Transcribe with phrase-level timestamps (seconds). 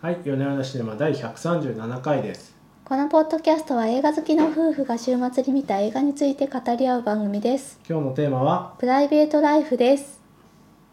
[0.00, 2.54] はい、夜な夜なシネマ第137回です。
[2.84, 7.80] このポッドキャストは映画好きの夫婦が週末に見た映画について語り合う番組です。
[7.90, 10.20] 今日のテーマは、プライベートライフです。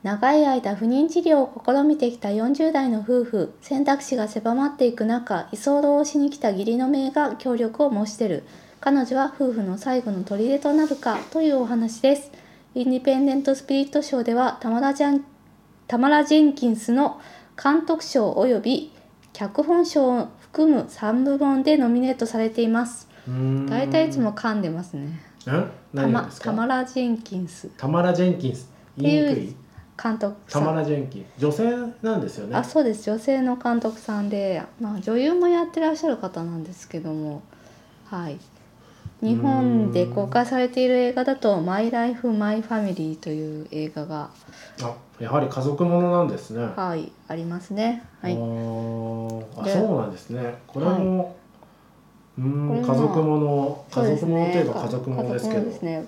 [0.01, 8.43] 長い間不妊治療を試みてきた40代の夫婦、選択肢が狭まっていく中、居候をしに来た義理の姪が協力を申し出る。
[8.79, 12.31] 彼女は夫婦の最後の砦となるかというお話です。
[12.73, 15.25] インディペンデント・スピリット賞ではタマラジャン
[15.85, 17.21] タマラ・ジェンキンスの
[17.63, 18.94] 監督賞及び
[19.37, 23.07] 脚本賞を含む3部門でノミネートされています。
[23.67, 25.05] 大体いつも噛んでますね。
[25.07, 25.11] ん
[25.45, 26.45] タマ何がですか？
[26.45, 28.69] タマラ・ジェンキンスタマラ・ジェンキンス。
[28.97, 29.55] っていい
[30.01, 30.63] 監督さん。
[30.63, 31.39] タマラ・ジェンキンス。
[31.41, 31.63] 女性
[32.01, 32.55] なんですよね。
[32.55, 37.41] あそうです女性の監督さんで、まあ、女優もやってらっしゃる方なんですけども
[38.05, 38.37] はい
[39.21, 44.29] 日本で公開されている映画だと「マイ・ライフ・マイ・ファミリー」という映画が、
[44.81, 46.67] あ、やはり家族ものなんですね。
[46.75, 48.03] はい、ありますね。
[48.21, 50.55] はい、あそうなんですね。
[50.67, 51.35] これも、
[52.37, 55.71] うーん、これも家族もの、家族ものといえねば家族ものですけどで。
[55.71, 56.05] すね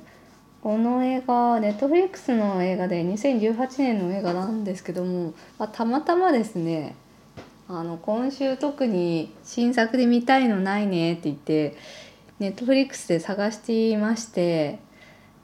[0.61, 6.95] この映画ネットフリックスの映画で2018年の映画なんですけども、まあ、たまたまですね
[7.69, 11.75] あの今週特に新作で見たいのないねって言って
[12.39, 14.79] ネットフリックスで探していまして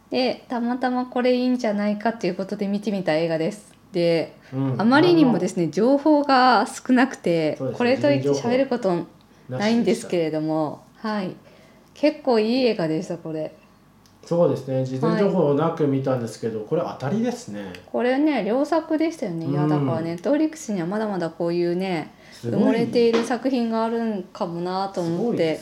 [0.10, 3.74] でたまたまこれいいんじゃないかっていうことで見てみた映画です。
[3.92, 9.06] でうんあまりにもですね情報が少なくて、ねこれといって喋ること
[9.50, 11.36] ないんですけれどもはい
[11.94, 13.56] 結構いい映画でしたこれ。
[14.26, 14.86] そうですね。
[14.86, 17.74] 事前情報なく見たんですけど、これ当たりですね。
[17.92, 25.60] これね良作でしたよね、いやうんだからネットフリックスにはまだまだこういうね埋もれている作品があるんかもなとす思って。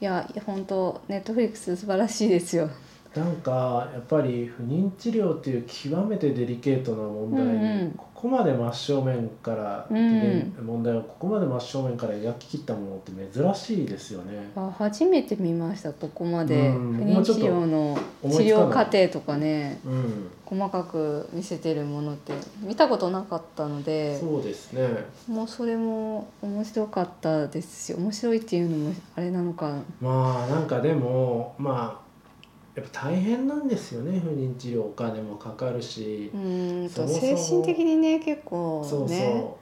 [0.00, 2.70] いや本当ネットフリックス素晴らしいですよ。
[3.14, 9.96] なんかやっぱり不妊治療っていう極めてデリケートな問題に、ここまで真正面から、うん。
[9.96, 14.50] ね問題をここまで真正面から描き切ったものって珍しいですよね。
[14.56, 16.70] あ初めて見ましたここまで。
[16.70, 16.94] うん。
[16.94, 19.78] 不妊治療の治療過程とかね。
[19.84, 24.88] うん、細かく見せてるものって見たことなかったのでそうですね。
[25.28, 29.76] もうそれも面白かったですし面白いっていうのもあれなのか。
[30.00, 32.07] まあなんかでもまあ
[32.78, 36.30] やっぱ大変なんですよね不妊治療お金もかかるし。
[36.32, 38.88] う、ーんと精神的にね結構ね。
[38.88, 39.58] そうそ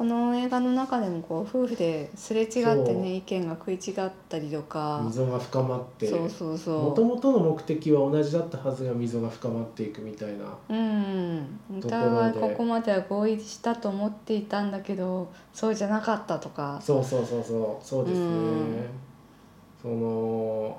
[0.00, 5.02] この映画の中でもこう夫婦ですれ違ってね意見が食い違ったりとうか。
[5.04, 6.06] 溝が深まって。
[6.06, 6.82] そうそうそう。
[6.84, 10.56] もともとの目的は同じだったはずが溝が深まっていくみたいな。
[10.70, 11.60] うん。
[11.78, 16.80] お互いここまでは合意したと思っていたんだけどそうじゃなかったとか。
[16.82, 17.86] そうそうそうそう。
[17.86, 18.86] そうですね、うん。
[19.82, 20.78] その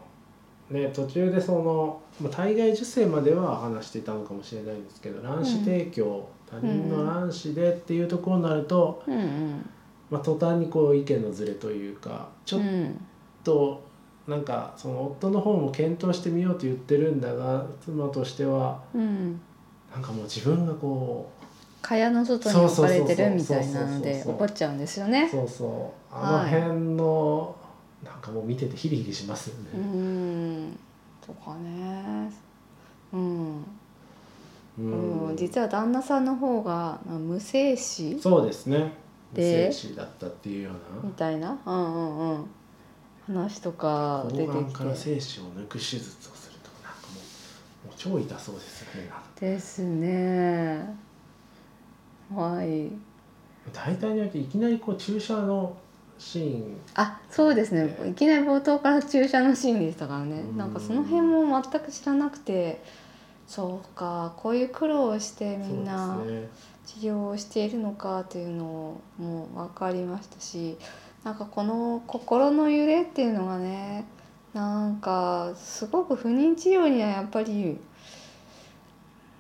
[0.72, 9.70] ね途中でそのまあ体外受精までは話していたのかもしれないんですけど卵子提供、他人の卵子でっていうところになると、うんうん。
[10.10, 13.06] まあ、途端にこう意見のずれというかちょっうん
[13.44, 13.82] と
[14.28, 19.40] なんかその夫の方も検討してみようと言ってるんだが妻としてはうん。
[19.94, 21.32] なんかもう自分がこ
[21.82, 25.28] 蚊帳の外に置かれてるみたいなので怒っちゃうんですようね。
[25.30, 26.14] そうそう。
[26.14, 26.62] あのはい。
[26.62, 27.56] 辺の、
[28.04, 29.70] なんかもう見ててヒリヒリしますよね。
[29.74, 30.80] うーん
[31.26, 32.32] とかね。
[33.14, 33.66] うん、
[34.80, 38.94] ううん、実は旦那さんの方がまあ無精子そうですね。
[39.32, 42.46] 無で精子だったっていうようみたいな、うんうんうん、
[43.28, 47.20] 話とかな出て抗がんからきて精子を抜く手術をするとなんかも
[47.86, 50.96] うもう超痛そうですよねですね。
[52.34, 52.92] はい。
[53.74, 55.78] 大体においていきなりこう注射の
[56.22, 56.78] シーン。
[56.94, 57.98] あそうですね。
[58.08, 60.42] いきなり冒頭から注射のシーンでしたからね。
[60.42, 60.58] うん。
[60.58, 62.84] なんかその辺も全く知らなくて
[63.48, 66.50] そうかこういう苦労をしてみんなそうですね。
[66.86, 70.78] 治療をしているのかっていうのも分かりましたし
[71.24, 74.06] なんかこの心の揺れっていうのがね
[74.54, 77.80] なんかすごく不妊治療にはやっぱり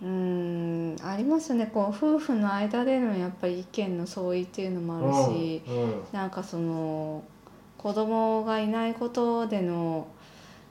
[0.01, 1.69] うーんありますよね。
[1.73, 6.03] こう夫婦の間でのやっぱり意見の相違っていうのもあるし、うんうん。
[6.11, 7.23] なんかその
[7.77, 10.07] 子供がいないことでの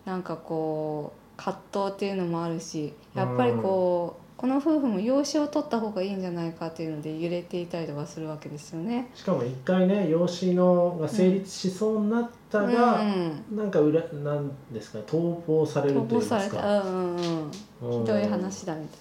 [0.04, 9.10] なんかこう葛藤っていうのもあるしやっぱりこう、この夫婦も養子を取った方がいいんじゃないかっていうので揺れていたりとかするわけですよね。
[9.14, 17.50] しかも一回ね養子のが成立しそうになったが、うんなんか裏なんですかね逃亡される逃亡といいますかされた、うんうんうん、
[17.82, 18.00] うん。
[18.00, 18.98] ひどい話だみたい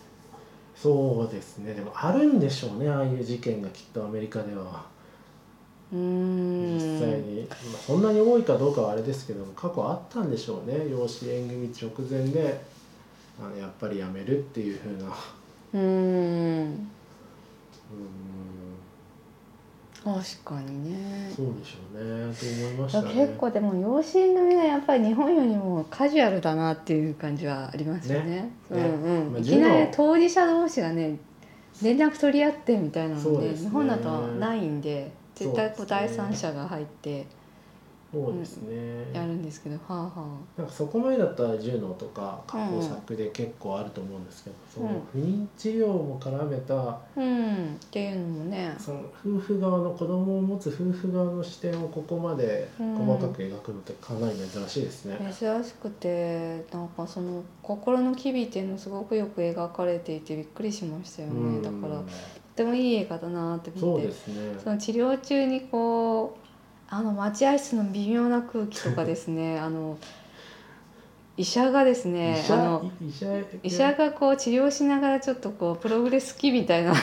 [0.81, 1.73] そうですね。
[1.73, 2.89] でもあるんでしょうね。
[2.89, 4.63] ああいう事件がきっとアメリカでは。
[4.63, 4.85] な。
[5.93, 6.73] うーん。
[6.75, 10.89] 実際に、まあ、そんなに多いかどうかはあれですけども過去あったんでしょうね。
[10.89, 12.61] 養子縁組直前で
[13.41, 15.09] あのやっぱりやめるっていうふうな。
[15.73, 15.81] うーん。
[15.81, 16.89] うーん
[20.03, 21.31] 確かにね。
[21.35, 22.33] そうでしょうね。
[22.33, 23.13] と思いましたね。
[23.13, 28.25] 結構でも養子の目はやっぱり日本よりもカジュアルだなっていう感じはありますよね。
[28.25, 28.51] ね。
[28.71, 31.17] うんうん、まあいきなり当事者同士がね
[31.83, 33.55] 連絡取り合ってみたいなのでね。
[33.55, 37.25] 日本だとないんで絶対こそう第三者が入って
[38.11, 47.75] そうですね、やるんですけど、はあはなんかそこまでだったら柔道とか加工作で結構あると思うんですけど、その不妊治療も絡めたあうん。
[47.75, 48.73] っていうのもね。
[48.79, 55.17] その夫婦側の子供を持つ夫婦側の視点をここまで細かく描くのってかなり珍しいですね。
[55.31, 61.61] 珍しくてなんかその心の機微っていうのすごくよく描かれていてびっくりしましたよね。
[61.61, 62.03] だからと
[62.55, 64.33] てもいい映画だなってそう思ってですね。
[64.63, 66.48] その治療中にこう
[66.91, 69.97] あの待合室の微妙な空気とかですねあの
[71.37, 72.53] 医者がですね医者？
[72.55, 73.25] あの医者？
[73.63, 76.93] 医者がこう治療しながらちょっとこうプログレス期みたいな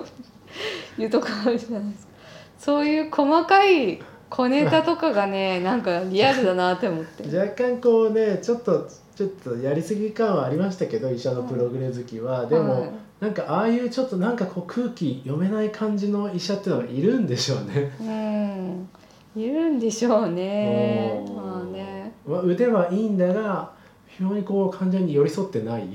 [0.96, 2.12] いうとこあるじゃないですか。
[2.58, 4.00] そういう細かい
[4.30, 7.36] 小ネタとかがね なんかリアルだなって思って。
[7.36, 12.90] 若干こうねちょっとちょっとやりすぎ感はありましたけど医者のプログレ好きは、でも、はい。
[13.18, 17.92] なんかああいうちょっとなんかこう空気読めない感じの医者っていうのがいるんでしょうね。
[17.98, 18.88] うん
[19.36, 21.22] いるんでしょうね。
[21.28, 22.10] まあね。
[22.26, 23.70] まあ、腕はいいんだが
[24.06, 25.86] 非常にこう患者に寄り添ってない。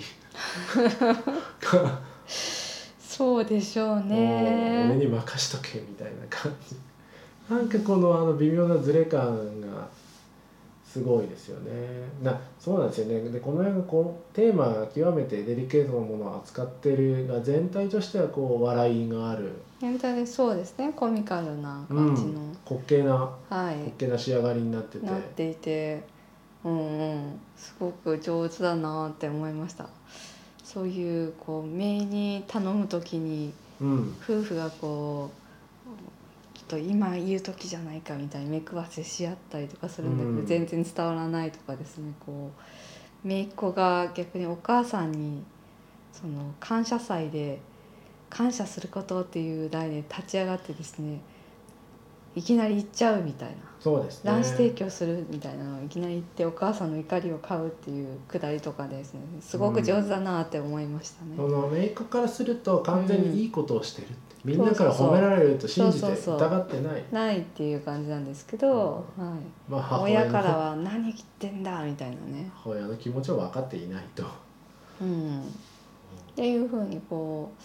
[2.99, 6.75] そうでしょうもう俺ねに任しとけみたいな感じ。
[7.53, 9.87] なんかこのあの微妙なズレ感が
[10.85, 11.71] すごいですよね。
[12.21, 13.29] なそうなんですよね。
[13.29, 19.51] でこの映画こうテーマが極めてデリケートなものを扱ってるが全体としてはこう笑いがある
[19.81, 20.93] 全体でそうですね。
[20.95, 22.39] コミカルな感じの、
[22.69, 23.15] 滑稽な
[23.49, 23.77] はい。
[23.77, 25.05] 滑稽な仕上がりになってて。
[25.07, 26.03] なっていて。
[26.63, 27.39] うんうん。
[27.57, 29.89] すごく上手だなって思いました。
[30.63, 34.15] そういうこう姪に頼む時にうん。
[34.21, 35.31] 夫婦がこ
[36.53, 40.45] うちょっと今言う時じゃないかみたいに目配せし合ったりとかするんだけど、うん。
[40.45, 42.13] 全然伝わらないとかですね。
[42.23, 42.51] こ
[43.25, 45.41] う姪っ子が逆にお母さんに
[46.13, 47.59] その感謝祭で
[48.31, 51.19] 感謝することっていう題で立ち上がってですね
[52.33, 53.55] いきなり言っちゃうみたいな。
[53.77, 54.31] そうですね。
[54.31, 61.35] 卵子提供するみたいなのをいきなり言ってお母さんの怒りを買うっていうくだりとかですねすごく上手だなって思いましたね。
[61.35, 67.03] そのメイクからすると完全にいいことをしてるって、みんなから褒められると信じて疑ってない。
[67.11, 69.25] ないっていう感じなんですけど、は
[69.69, 72.49] い、まあ母親の親からは「何言ってんだ」みたいなね。
[72.55, 74.23] 母親の気持ちを分かっていないと。
[75.01, 75.43] うん、っ
[76.35, 77.63] ていうふうにこう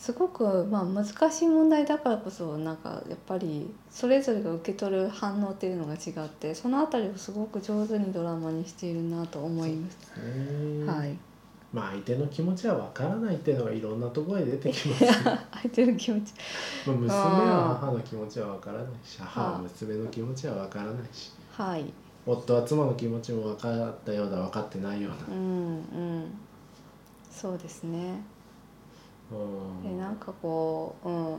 [0.00, 9.98] すごくまあ難しい問題だからこそなんかやっぱりそれぞれが受け取る反応っていうのが違ってそのあたりをすごく上手にドラマにしているなと思います。
[10.90, 11.14] はい、
[11.74, 16.32] まあ相手の気持ちは分からないっていうのがいろんなところで出てきます、ま あ相手の気持ち。
[16.86, 21.30] 娘は母の気持ちは分からないし母ははあ娘の気持ちは分からないし。
[21.52, 21.84] はい。
[22.24, 25.36] 夫は妻の気持ちも分かったようだ分かってないような。
[25.36, 25.78] うんう
[26.20, 26.24] ん。
[27.30, 27.98] そうですね。
[27.98, 28.39] うん
[29.82, 31.36] でなんかこう、うん、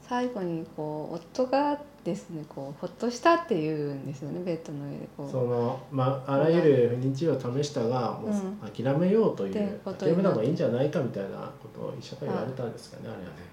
[0.00, 5.30] 最後にこう夫がですねこうほっとしたっていうんですよねベッドの上でこう。
[5.30, 8.70] そのまああらゆる不妊治療を試したがもううん。
[8.70, 10.14] 諦めようという、ことになって。
[10.14, 13.52] 諦めた方がいいんじゃないかみたいなことを医者が言われたんですかね、あれはね。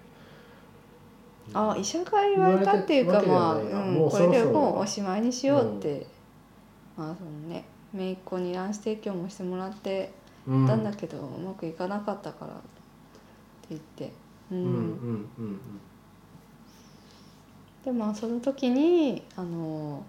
[1.54, 6.06] あ医者が言われたっていうかまあ、うん、これでもうおしまいにしようって、
[6.96, 10.12] まあそのね姪っ子に卵子提供もしてもらって
[10.48, 12.54] うんたんだけど、うまくいかなかったから
[13.70, 14.12] 言って、
[14.52, 15.60] うんうんうんうん
[17.86, 20.04] でまあその時にあの、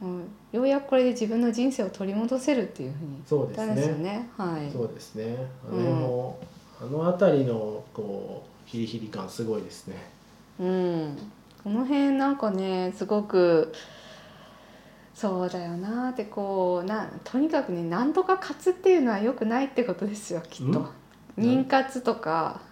[0.00, 0.20] うん、
[0.52, 4.02] ようやくこれで自分の人生を取り戻せるっていうふうにそうです言ったんですよね。
[4.04, 4.30] ね。
[4.38, 5.36] はい、そうですね。
[5.70, 6.38] あの辺も、
[6.80, 9.96] あの辺りのこうヒリヒリ感すごいですね。
[10.60, 11.18] うん、
[11.62, 13.70] この辺なんかねすごく
[15.14, 20.88] そうだよなってこうなとにかくね何とか活っていうのは良くないってことですよきっとん？
[21.36, 22.62] 妊活とか、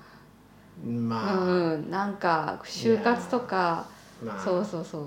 [0.85, 3.87] まあ、うん、なんか就活とか
[4.25, 5.03] まあ、そうそうそう。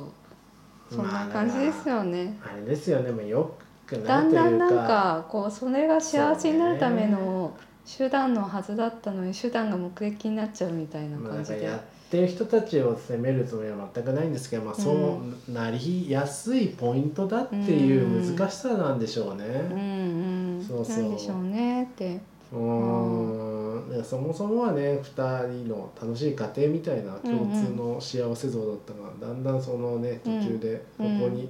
[0.96, 2.38] そんまあな感じですよね。
[2.44, 3.12] あれですよね。
[3.12, 11.58] もうよくだなんだんなんかこうそれが幸せになるための手段のはずだったのに手段が目的になっちゃうみたいな感じで。
[11.58, 19.46] んかやってる人たちを責めるつもりは全くないんですけど、まあ、そうなりやすいポイントだっていう難しさなんでしょうね。
[19.46, 20.58] うん。
[20.58, 21.04] うん、そうそう。
[21.04, 22.20] なんでしょうねって。
[22.52, 31.50] うーん、いやそもそもはね2人の楽しい家庭みたいな共通の幸せ像だったが、だんだんそのね途中でそこに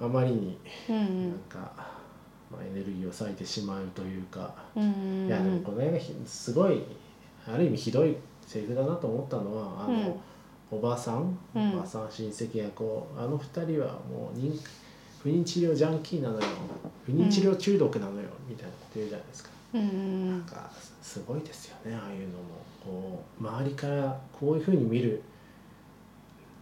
[0.00, 1.58] あまりにうんうなんんか、
[2.50, 6.82] まあ、エネルギーを割いてしまうというか、うんうんいやでもこの映画ひすごい
[7.46, 10.20] ある意味ひどいセリフだなと思ったのはあの、
[10.70, 10.78] うん。
[10.78, 11.74] おばさん、うん。
[11.78, 14.58] おばさん親戚がこうあの二人はもう認
[15.24, 16.42] 不妊治療ジャンキーなのよ。
[17.06, 19.50] 不妊治療中毒なのよ、みたいなこと言うじゃないですか。
[19.74, 20.70] うんなんか
[21.02, 22.64] すごいですよねああいうのも。
[22.84, 25.22] こう周りからこういうふうに見る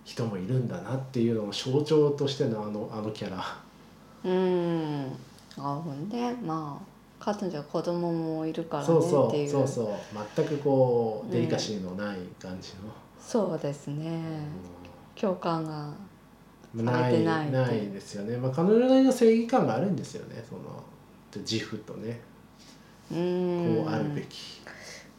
[0.04, 3.44] 人もいるんだなっていうのの象徴としてのあのあのキャラ。
[4.24, 5.12] うん。
[5.58, 6.84] あほんでまあ
[7.18, 9.02] 彼女は子供もいるからねそう。
[9.02, 9.50] そっていうう。
[9.50, 9.88] そうそう。
[10.36, 14.22] 全くこうデリカシーのない感じの、そうですね。
[15.14, 15.92] 共感が
[16.74, 20.82] うんないされてないないですよね、まあ、彼女なりの正義感があるんですよねその
[21.42, 22.14] 自負とねう
[23.08, 24.60] こんうあるべき、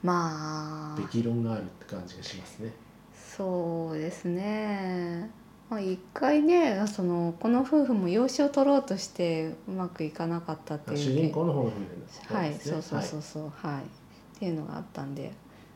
[0.02, 0.98] まあ。
[0.98, 2.74] べき論があるって感じがしますね。
[3.16, 5.30] そうですね。
[5.70, 10.98] まあ一回ねそのこの夫婦も養子を取ろうとしてうまくいかなかったっていう。
[10.98, 11.72] 主人公の方の
[12.28, 12.72] 夫はい、ですね。
[12.74, 13.52] そうそうそうそう。
[13.56, 13.86] はい、っ
[14.40, 15.32] ていうのがあったんで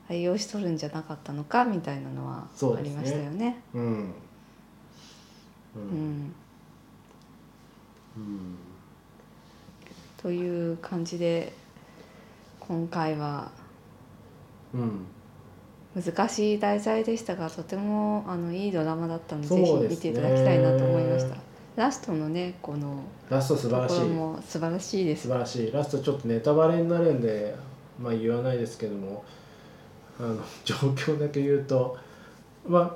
[0.09, 2.47] 養子取るんじゃなかったのかみたいなのは
[2.77, 3.61] ありましたよね。
[3.73, 3.81] うん。
[3.83, 4.11] うん。
[5.75, 6.33] うん。
[8.17, 8.57] うん。
[10.17, 11.53] という感じで
[12.67, 13.51] 今回は。
[14.73, 15.05] うん。
[15.95, 19.55] 難しい題材でしたがとてもあのいいドラマだったので、ね。
[19.55, 21.35] ぜひ見ていただきたいなと思いました。
[21.75, 24.01] ラストのねこのラスト素晴らしい。
[24.09, 25.23] も素晴らしいです。
[25.23, 25.29] 素。
[25.29, 25.71] 晴らしい。
[25.71, 27.55] ラストちょっとネタバレになるんで
[27.99, 29.23] まあ言わないですけども
[30.19, 31.97] あの 状況だけ言うと
[32.67, 32.91] まあ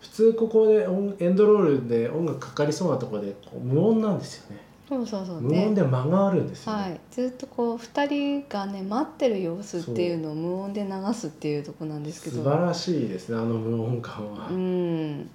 [0.00, 5.40] 普通ここで音エンドロールで音楽かかりそうなところで無音なんですよねそうそうそう。
[5.40, 5.74] 無音ね。
[5.74, 12.42] で間があるんですよね、はい、ずっとこう二人がね待ってる様子っていうのを無音で流すっていうところなんですけど。
[12.42, 15.30] 素晴らしいですねあの無音感は、うん、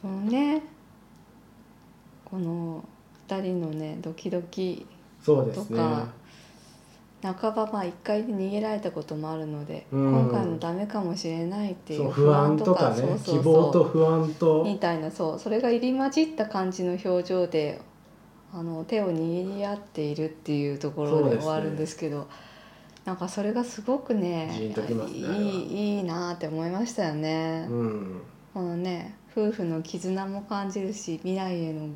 [0.00, 0.62] そのね
[2.24, 2.82] この
[3.28, 4.86] 2人のねドキドキ
[5.22, 5.76] そうですね。
[5.78, 6.06] とか
[7.22, 10.24] 半ばまあ一回逃げられたこともあるので、うん。
[10.24, 13.38] 今回もダメかもしれないっていそうう不安とかねそうそうそう。
[13.38, 14.64] 希望と不安と。
[14.64, 17.80] みたいなそうそれが入り混じった感じの表情で
[18.52, 22.28] あの手を握り合っているっていうところで終わるんですけど
[23.04, 24.72] なんかそれがすごくねね
[25.08, 27.66] いいいいなって思いましたよね。
[27.70, 28.22] うん。
[28.52, 31.88] このね夫婦の絆も感じるし未来への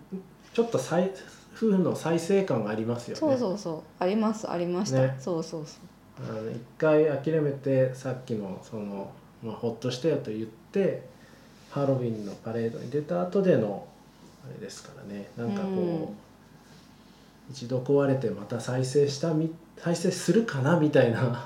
[0.54, 1.12] ちょっと再
[1.56, 3.20] 夫婦の再生感がありますよね。
[3.20, 3.82] そうそうそう。
[3.98, 5.16] ありますありました、ね。
[5.18, 5.78] そうそうそ
[6.18, 9.10] あの一回諦めてさっきのその、
[9.42, 11.02] まあ、ほっとしたよと言って
[11.70, 13.86] ハロウィンのパレードに出た後での
[14.44, 15.30] あれですからね。
[15.36, 16.08] なんかこう、うん。
[17.50, 21.22] 一度壊れてまた再生したみ再生するかなみたいな。
[21.22, 21.36] う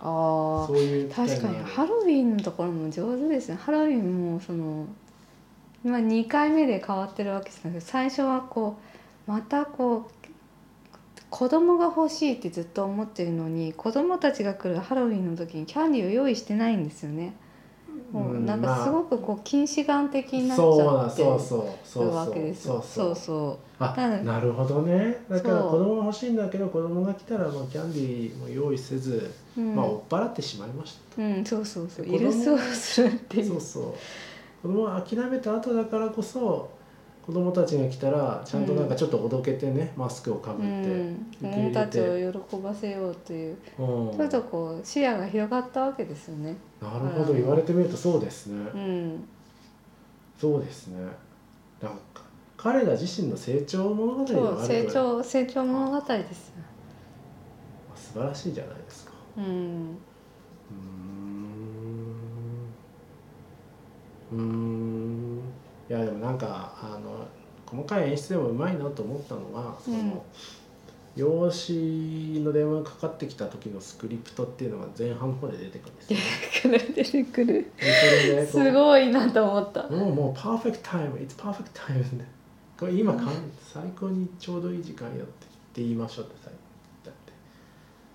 [0.00, 3.56] あそういうあ確かにハロウィンのところも上手ですね。
[3.56, 4.86] ハロウィンもその
[5.84, 8.87] 今2回目で変わってるわけじゃなくて最初はこう
[9.28, 10.28] またこう
[11.28, 17.34] 子供が欲しいってずっと思ってるのに子供たちが来るハロウィンの時にキャンディーを用意してないんですよね。
[18.10, 22.82] もうなんかすごくこう近視眼的になっちそうなゃってそうそうそうるわけですよ。
[22.82, 23.94] そうそうあ
[24.24, 32.06] なるほどねだから子供が欲しいんだけど子供が来たらもうキャンディーも用意せず、うんまあ追っ払ってしまいましたうん、そうそうそう。
[32.06, 33.48] イルスをするっていう。
[33.48, 33.94] そうそう
[34.62, 36.70] 子供は諦めた後だからこそ
[37.28, 44.16] 子供たちが来たらちゃんとなんかちょっとおどけてね、マスクをかぶうって、ん、子供たちてを喜ばせようという、うん。
[44.16, 46.56] ちょっとこう視野が広がったわけですよね。
[46.80, 49.28] なるほど言われてみるとそうですね、うん、
[50.40, 51.02] そうですね。
[51.82, 52.22] なんか
[52.56, 56.46] 彼ら自身の成長物語そう成長成長物語です。
[56.48, 56.54] よ。
[57.94, 59.12] 素晴らしいじゃないですか。
[59.36, 59.98] うん、
[64.32, 65.07] うん
[65.88, 67.26] いやでもなんかあの
[67.66, 70.20] 細かい演出でもうまいなと思ったのがその、うん
[71.16, 71.72] 養子
[72.44, 76.16] の電話がかかってきた時のスクリプトっていうのが前半の方で出てくるんで
[76.52, 76.78] すよ、ね。
[76.94, 77.72] 出てくる。
[77.76, 79.96] でそれでこすごいなと思ったう。
[79.96, 82.24] もうもうパーフェクトタイム It's perfect time で
[82.78, 85.26] これ今かん最高にちょうどいい時間よっ
[85.72, 86.52] て言いましょうって最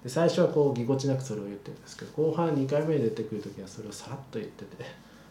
[0.03, 4.85] で最初はこうぎこちなくそれを言ってるんですけど後半2回目に出てくる時はそれをさらっと言ってて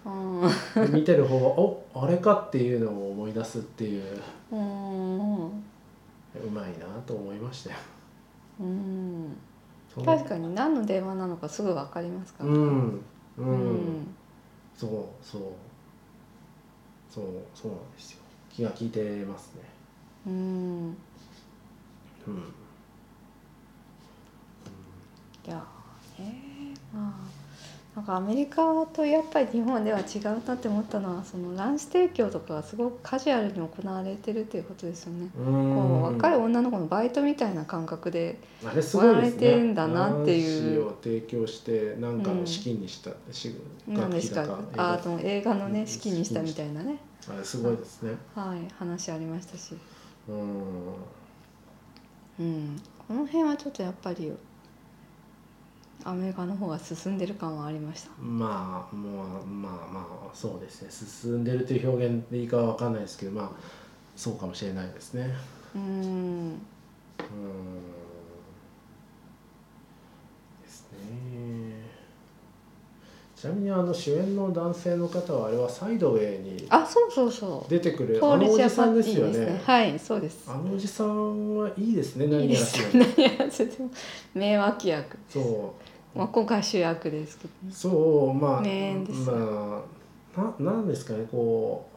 [0.05, 7.77] うん、で見てる方はおあれかっていうのを思い出すっていううん、うまいなと思いましたよ。
[8.61, 9.37] うん、
[10.05, 12.51] 確かに何の電話なのかすぐわかりますから。
[12.51, 13.05] うん。
[13.39, 14.15] うん、うん、
[14.77, 14.91] そう
[15.25, 15.43] そう
[17.09, 18.19] そうそうなんですよ。
[18.51, 19.63] 気が利いてますね。
[20.27, 20.97] うん、
[22.27, 22.53] うん。
[25.45, 27.42] いやーねまあ
[27.95, 35.29] なんかアメリカとやっぱり日本では違うなって思ったのはその卵子提供とかがすごくカジュアルに行われてるっていうことですよね。
[35.39, 43.55] うこう若い女の子のバイトみたいな感覚で行われてんだなっていう卵子を提供して何かの資金にした、し
[43.87, 46.97] 何ですかあの映画のね資金にしたみたいなね、
[47.29, 48.13] あれすごいですね。
[48.35, 49.77] はい、話ありましたし、
[50.29, 50.37] うん。
[52.41, 54.33] うん、この辺はちょっとやっぱり
[56.05, 58.11] アメリカの方が進んでる感はありました。
[58.21, 60.89] まあもうまあまあそうですね。
[60.91, 63.51] 進んでるという表現でいいかは分かんないですけどまあ
[64.17, 65.35] そうかもしれないですね。
[65.75, 65.83] うん。
[65.83, 66.59] うん
[70.63, 71.83] ですね。
[73.43, 77.71] ちなみにあの主演の男性の方はあれはサイドウェイにあそうそうそう。
[77.71, 79.39] 出てくるあのおじさんですよね。
[79.39, 80.49] ねはいそうです。
[80.49, 82.27] あのおじさんはいいですね。
[82.27, 83.91] い何やらせても何 やらせても
[84.35, 87.73] 名脇役、そうまあ、今回主役ですけどね。
[87.73, 89.31] そうまあ名演です。
[89.31, 89.83] ま
[90.37, 91.89] あななんですかねこ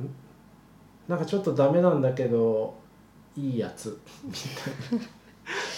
[0.00, 0.10] うん？
[1.08, 2.74] なんかちょっとダメなんだけど
[3.36, 5.06] いいやつみたいな。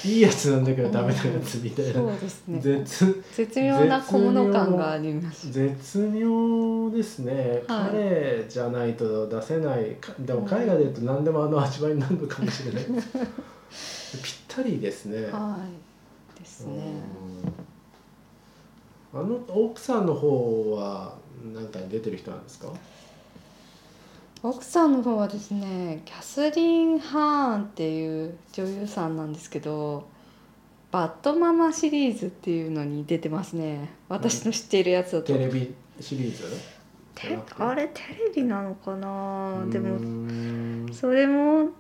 [0.05, 2.59] いいやつなんだけどダメなやつみたいな、そうですね。
[2.61, 5.53] 絶絶妙な小物感があります。
[5.53, 7.91] 絶妙ですね、はい。
[7.91, 9.97] 彼じゃないと出せない。
[9.97, 12.85] かでも海外で言うと何でもあの味わいになるのかもしれない。
[12.85, 13.01] で
[13.71, 15.88] すぴったりですね、はい
[16.65, 17.03] ですね。
[19.15, 19.21] うん。
[19.21, 21.17] あの奥さんの方は
[21.55, 22.73] 何かに出てる人なんですか？
[24.43, 30.07] 奥さんの方はですねキャスリン・ハーンっていう女優さんなんですけど
[30.93, 33.91] バッドママシリーズっていうのに出てますね。
[34.09, 36.45] 私の知っているやつだと、テレビシリーズ？
[37.15, 39.67] てあれテレビなのかな？
[39.71, 40.89] でもん。
[40.93, 41.71] それも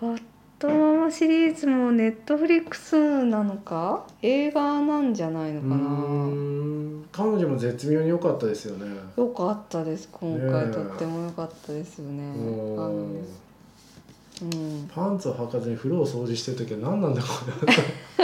[0.00, 0.22] バッ
[0.66, 4.06] ドママシリーズも Netflix なのか？
[4.22, 7.04] 映画なんじゃないのかうーん。
[7.12, 8.86] 彼女も絶妙に良かったですよね。
[8.88, 10.08] なよかったです。
[10.10, 10.72] 今回、ねえ。
[10.72, 12.22] とっても良かったですよね。
[12.24, 12.30] う
[14.46, 14.88] ん。
[14.88, 17.52] パンツを履かずに風呂を掃除してる時は何なんだこれ。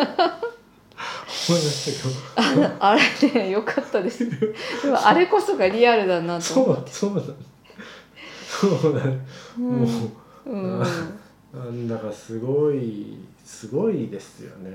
[0.03, 2.71] 思いましたけど。
[2.81, 3.03] あれ
[3.43, 4.31] ね良かったです。
[4.31, 4.37] で
[4.91, 6.91] もあれこそがリアルだなとそう思って。
[6.91, 7.21] そうだ
[8.49, 9.19] そうだね。
[9.59, 9.89] もう。
[10.47, 10.83] うん、
[11.53, 14.71] なんだかすごいすごいですよね。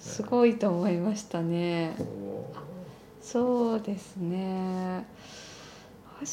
[0.00, 1.94] すごいと思いましたね。
[1.96, 2.52] こ
[3.20, 5.06] そうですね。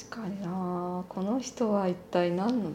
[0.10, 1.04] 確かにな。
[1.08, 2.72] この人は一体何の？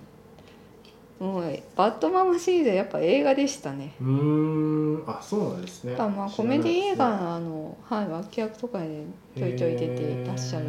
[1.18, 3.94] もうバッドママシリーズはやっぱ映画でしたね。
[4.00, 5.04] うん。
[5.04, 5.96] あそうなんですね。
[5.98, 9.04] あまあコメディ映画のあの、はい、脇役とかで
[9.36, 10.66] ちょいちょい出ていらっしゃる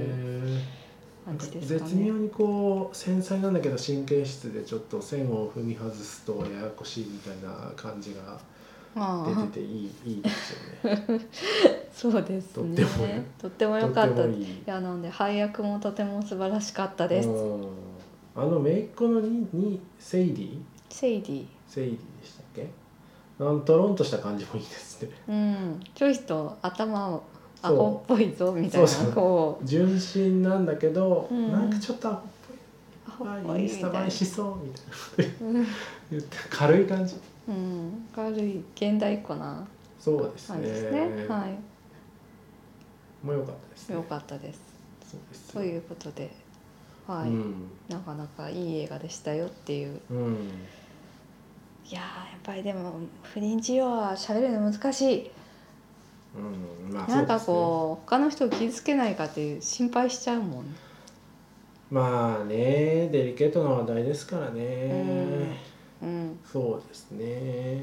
[1.29, 1.79] 感じですかね。
[1.79, 8.39] 絶妙にこう繊細なんだけど神経質でちょっと線を踏み外すとややこしいみたいな感じが
[8.95, 10.51] 出てていいいいです
[10.83, 11.27] よね。
[11.93, 12.75] そうですね。
[12.75, 13.25] とってもね。
[13.37, 14.25] とっても良かった。
[14.25, 14.43] いい。
[14.43, 17.29] いやなので配役もとても素晴らしかったです。
[17.29, 17.67] うん。
[18.35, 22.67] あの姪っ子のににセイディセイディセイディでしたっけ？
[23.37, 25.09] なんとろんとした感じもいいですね。
[25.27, 25.79] うん。
[25.93, 27.23] ちょいと頭を
[27.61, 29.65] アホっぽいぞみたいなこう。
[29.65, 31.51] 純真なんだけど、うん。
[31.51, 32.21] なんかちょっとア
[33.17, 35.59] ホっぽいインスタ映えしそうみたいな。
[35.59, 35.65] な
[36.11, 37.15] 言って軽い感じ。
[37.47, 39.67] うん、うん、軽い現代っ子な
[39.99, 40.61] そうですね。
[40.61, 41.27] ですね。
[41.27, 43.25] はい。
[43.25, 43.95] もう良かったですね。
[43.95, 44.61] 良かったです。
[45.11, 46.31] そうですということで
[47.07, 47.71] はい、うん。
[47.89, 49.99] なかなかいい映画でしたよっていう。
[50.11, 50.37] うん。
[51.89, 55.31] いやーやっぱりでも不妊治療は喋るの難しい
[56.35, 57.07] うんまあ。
[57.07, 60.75] なんかこう他の人を傷つけないかっていう心配しちゃうもん
[61.91, 65.57] まあねデリケートな話題ですからね、
[66.01, 67.81] うんそうですね。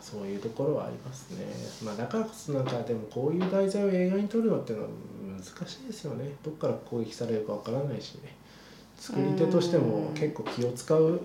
[0.00, 1.46] そういうところはありますね。
[1.84, 4.90] まあだからこそなんかでもこういう題材を映画に撮るのっていうのは
[5.36, 6.32] 難しいですよね。
[6.42, 8.34] どっから攻撃されるかわからないしね。
[8.96, 11.20] 作り手としても結構気を使う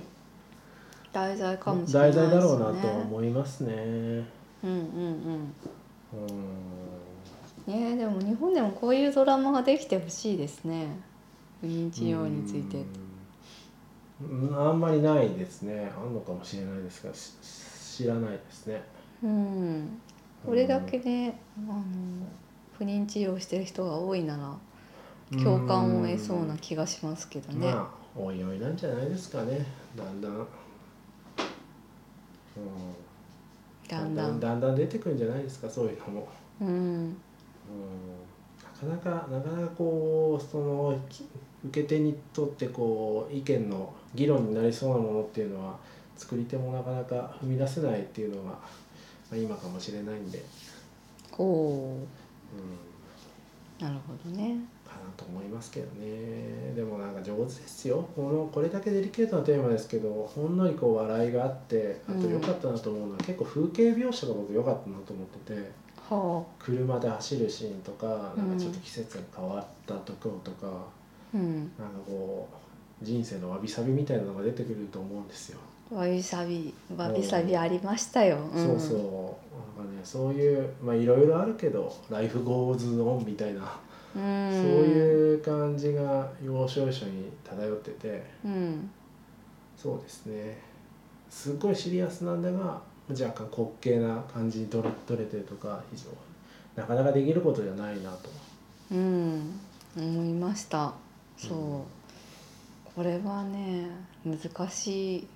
[1.11, 2.23] 題材かもしれないですね。
[2.23, 3.73] 題材だろうなとは思いますね。
[3.73, 4.25] うん
[4.63, 4.77] うんうんう
[5.37, 5.53] ん
[7.67, 10.87] ねえでも日本でもこういうドラマができてほしいですね。
[11.61, 12.83] 不妊治療について。
[14.21, 14.55] うん。
[14.55, 15.91] あんまりないですね。
[15.97, 18.83] あんのかもしれないですがし知らないですね。
[19.23, 19.99] うん。
[20.45, 21.83] これだけねあの
[22.77, 29.65] 不妊治療してる人が多いなら共感を得そうな気がしますけどね、まあおいおいなんじゃないですかね。
[29.95, 30.45] だんだん、うん、
[33.87, 34.39] だんだん。
[34.39, 36.27] だんだん出てくるんじゃないですかそういうのも、
[36.61, 36.67] うん。
[36.67, 37.17] うん、
[38.89, 41.25] なかなかなかなかこうそのき
[41.67, 45.75] 受け手にとってこう意見の議論になりそうなものっていうのは
[46.15, 48.59] 作り手もなかなか踏み出せないっていうのが、ま
[49.33, 50.43] あ、今かもしれないんで。
[51.31, 52.94] こううん、
[53.79, 54.57] なるほどね。
[54.85, 56.73] かなと思いますけどね。
[56.75, 58.07] でもなんか上手ですよ。
[58.15, 65.71] このこれだけデリケートなテーマですけどほんのりこう笑いがあってあと良かったなと思うのは、結構風景描写が僕良かったなと思ってて
[66.09, 70.85] は車で走るシーンとかなんかちょっと季節が変わったところとか、あ
[71.33, 71.59] うん。
[71.59, 72.47] なんかこ
[73.01, 75.59] う人生のわびさびみたいなのが出てくると思うんですよ。
[75.91, 78.51] わびさびわびさびありましたよ、ん。
[78.53, 78.99] そうそう。
[79.77, 83.61] なんかねそういうまあいろいろあるけど「Life goes on」みたいな、
[84.15, 84.61] うん。
[84.61, 88.89] そういう感じが要所要所に漂っててうん。
[89.75, 90.57] そうですね。
[91.29, 96.09] すごいシリアスなんだが若干滑稽な感じに撮れ撮れてるとか非常
[96.81, 98.29] なかなかできることじゃないなと。
[98.91, 99.59] うん。
[99.97, 100.93] 思いました。
[101.37, 101.81] そう、うん
[102.95, 103.89] これはね
[104.25, 105.27] 難しい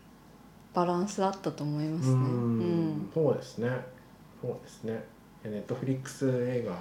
[0.73, 2.13] バランスだったと思いますね。
[2.13, 3.11] ううんん。
[3.13, 3.69] そうですね
[4.41, 5.03] そうですね。
[5.43, 6.71] ネットフリックス映画、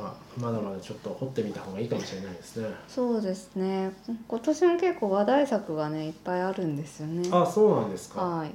[0.00, 2.68] まあ、まだまだちょっと掘ってみた方がいいかもしれないですね。
[2.88, 3.92] そうですね。
[4.28, 7.28] 今年も結構話題作がねいっぱいあるんですよね。
[7.32, 8.20] あそうなんですか。
[8.22, 8.50] はい。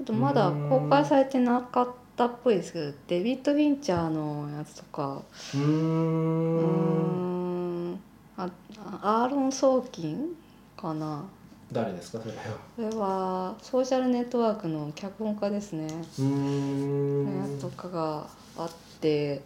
[0.00, 5.22] あとまだ公開されてなかったっぽいですけどデビッド・フィンチャーのやつとか。
[5.54, 5.60] うん。
[5.60, 6.64] ー
[7.94, 8.00] ん。
[8.36, 8.48] あ
[9.02, 10.36] アーロン・ソーキン
[10.76, 11.24] かな
[11.72, 12.40] 誰ですかそれは。
[12.76, 15.86] これはソーシャルネットワークの脚本家ですね。
[15.86, 17.60] うーん。
[17.60, 18.26] とかが
[18.56, 19.42] あって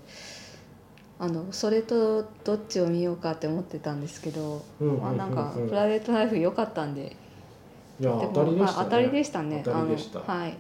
[1.19, 7.17] あのそれとどっちを見ようかって思ってたんですけど、まあ、なんかプライベートライフ良かったんで。
[8.01, 8.65] いや当たりでしたね。
[8.65, 9.65] まあ当たりでしたね。
[9.67, 10.57] あのはい。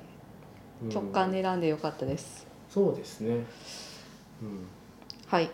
[0.84, 0.88] うん。
[0.88, 3.34] 直感で選んで良かったです、そうですね。
[4.42, 4.66] うん。
[5.26, 5.50] はい。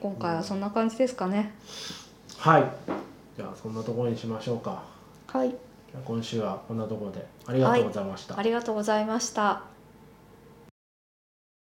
[0.00, 1.52] 今回はそんな感じですかね、
[2.36, 2.70] はい
[3.38, 4.82] じゃあそんなところにしましょうか。
[5.28, 5.54] はい。
[6.04, 7.24] 今週はこんなところで。
[7.46, 9.77] ありがとうございました、ありがとうございました